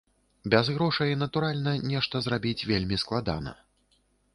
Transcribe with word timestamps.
Без 0.53 0.69
грошай, 0.77 1.11
натуральна, 1.25 1.75
нешта 1.95 2.25
зрабіць 2.29 2.59
вельмі 2.75 3.03
складана. 3.07 3.51